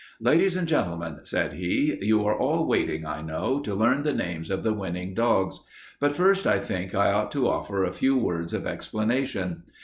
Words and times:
"Ladies 0.19 0.55
and 0.57 0.67
gentlemen," 0.67 1.19
said 1.25 1.53
he: 1.53 1.99
"you 2.03 2.25
are 2.25 2.35
all 2.35 2.65
waiting, 2.67 3.05
I 3.05 3.21
know, 3.21 3.59
to 3.59 3.75
learn 3.75 4.01
the 4.01 4.13
names 4.15 4.49
of 4.49 4.63
the 4.63 4.73
winning 4.73 5.13
dogs, 5.13 5.59
but 5.99 6.15
first 6.15 6.47
I 6.47 6.57
think 6.57 6.95
I 6.95 7.11
ought 7.11 7.31
to 7.33 7.47
offer 7.47 7.83
a 7.83 7.91
few 7.93 8.17
words 8.17 8.51
of 8.51 8.65
explanation. 8.65 9.61